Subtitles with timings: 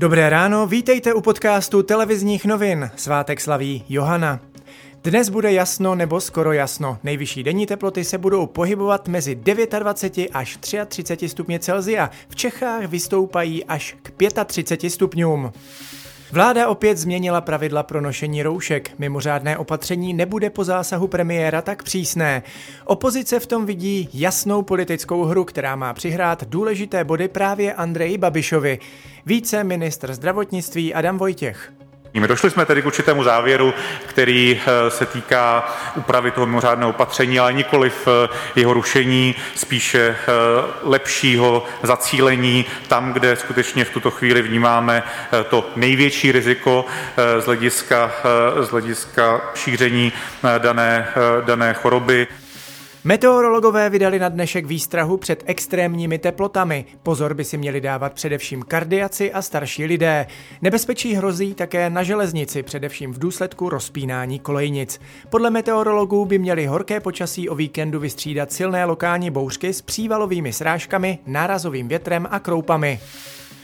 [0.00, 2.90] Dobré ráno, vítejte u podcastu televizních novin.
[2.96, 4.40] Svátek slaví Johana.
[5.04, 6.98] Dnes bude jasno nebo skoro jasno.
[7.02, 12.10] Nejvyšší denní teploty se budou pohybovat mezi 29 až 33 stupně Celzia.
[12.28, 14.12] V Čechách vystoupají až k
[14.44, 15.52] 35 stupňům.
[16.32, 18.90] Vláda opět změnila pravidla pro nošení roušek.
[18.98, 22.42] Mimořádné opatření nebude po zásahu premiéra tak přísné.
[22.84, 28.78] Opozice v tom vidí jasnou politickou hru, která má přihrát důležité body právě Andreji Babišovi.
[29.26, 31.72] Více ministr zdravotnictví Adam Vojtěch.
[32.14, 33.74] Došli jsme tedy k určitému závěru,
[34.06, 40.00] který eh, se týká úpravy toho mimořádného opatření, ale nikoli v eh, jeho rušení, spíše
[40.00, 40.32] eh,
[40.82, 45.02] lepšího zacílení tam, kde skutečně v tuto chvíli vnímáme
[45.50, 46.84] to největší riziko
[47.38, 48.12] z hlediska,
[48.60, 50.12] z hlediska šíření
[50.58, 51.08] dané,
[51.44, 52.26] dané choroby.
[53.04, 56.84] Meteorologové vydali na dnešek výstrahu před extrémními teplotami.
[57.02, 60.26] Pozor by si měli dávat především kardiaci a starší lidé.
[60.62, 65.00] Nebezpečí hrozí také na železnici, především v důsledku rozpínání kolejnic.
[65.30, 71.18] Podle meteorologů by měli horké počasí o víkendu vystřídat silné lokální bouřky s přívalovými srážkami,
[71.26, 73.00] nárazovým větrem a kroupami.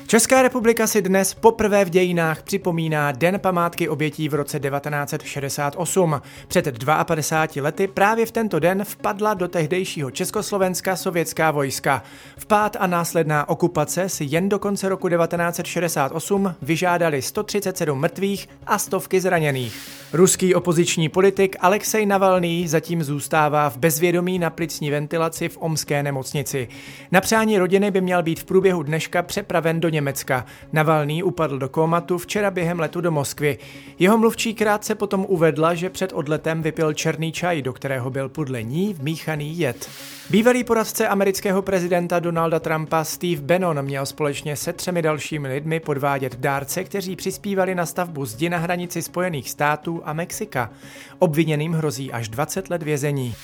[0.07, 6.21] Česká republika si dnes poprvé v dějinách připomíná Den památky obětí v roce 1968.
[6.49, 6.65] Před
[7.05, 12.03] 52 lety právě v tento den vpadla do tehdejšího Československa sovětská vojska.
[12.39, 19.21] Vpád a následná okupace si jen do konce roku 1968 vyžádali 137 mrtvých a stovky
[19.21, 20.06] zraněných.
[20.17, 26.69] Ruský opoziční politik Alexej Navalný zatím zůstává v bezvědomí na plicní ventilaci v omské nemocnici.
[27.13, 30.47] Na přání rodiny by měl být v průběhu dneška přepraven do Německa.
[30.73, 33.59] Navalný upadl do komatu včera během letu do Moskvy.
[33.99, 38.63] Jeho mluvčí krátce potom uvedla, že před odletem vypil černý čaj, do kterého byl podle
[38.63, 39.89] ní vmíchaný jed.
[40.31, 46.37] Bývalý poradce amerického prezidenta Donalda Trumpa Steve Bannon měl společně se třemi dalšími lidmi podvádět
[46.37, 50.71] dárce, kteří přispívali na stavbu zdi na hranici Spojených států a Mexika.
[51.19, 53.35] Obviněným hrozí až 20 let vězení.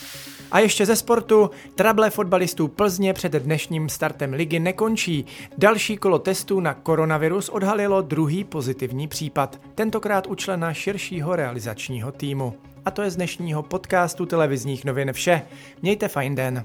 [0.53, 5.27] A ještě ze sportu, trable fotbalistů Plzně před dnešním startem ligy nekončí.
[5.59, 12.55] Další kolo testů na koronavirus odhalilo druhý pozitivní případ, tentokrát u člena širšího realizačního týmu.
[12.85, 15.43] A to je z dnešního podcastu televizních novin vše.
[15.83, 16.65] Mějte fajn den.